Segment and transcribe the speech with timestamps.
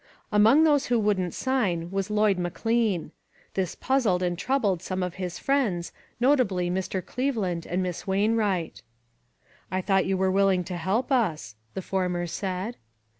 [0.31, 3.11] Among those who wouldn't sign was Lloyd McLean.
[3.53, 7.05] This puzzled and troubled some of his friends, notably Mr.
[7.05, 8.81] Cleveland and Miss Wainwright.
[9.69, 12.77] "I thought you were willing to help us?" the former said.